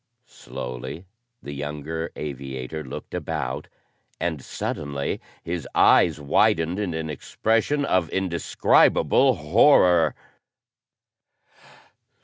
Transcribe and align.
Slowly, 0.25 1.05
the 1.43 1.53
younger 1.53 2.11
aviator 2.15 2.83
looked 2.83 3.13
about, 3.13 3.67
and 4.19 4.41
suddenly 4.43 5.21
his 5.43 5.67
eyes 5.75 6.19
widened 6.19 6.79
in 6.79 6.95
an 6.95 7.11
expression 7.11 7.85
of 7.85 8.09
indescribable 8.09 9.35
horror. 9.35 10.15